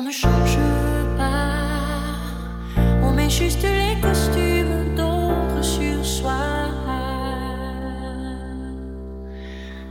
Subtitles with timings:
[0.00, 0.56] On ne change
[1.18, 1.58] pas,
[3.02, 6.40] on met juste les costumes d'autres sur soi.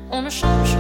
[0.09, 0.78] On ne change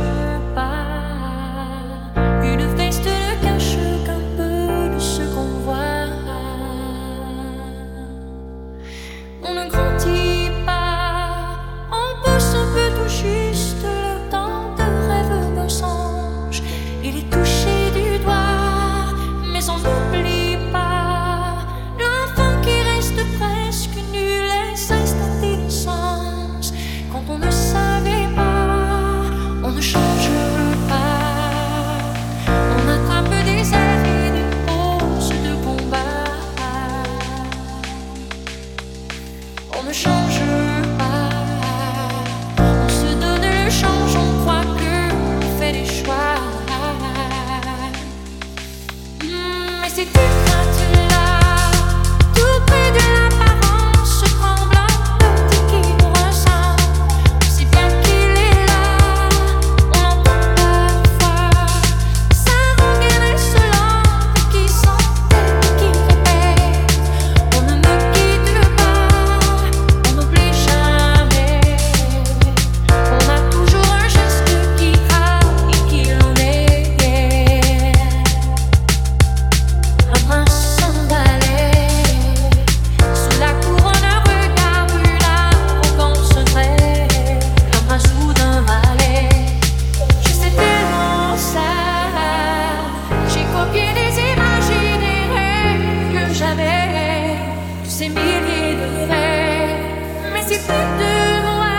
[97.99, 101.15] ces milliers de rêves, mais si près de
[101.47, 101.75] moi,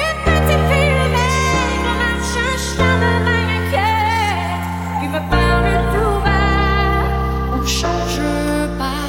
[0.00, 3.98] une petite fille maigre marche un chemin marocain
[4.98, 7.52] qui me parle tout bas.
[7.52, 8.22] On ne change
[8.78, 9.04] pas,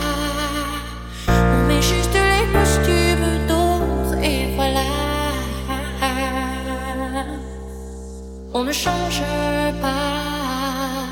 [1.29, 4.87] on met juste les costumes d'autres et voilà.
[8.53, 9.23] On ne change
[9.81, 11.07] pas,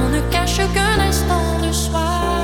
[0.00, 2.35] on ne cache qu'un instant de soi.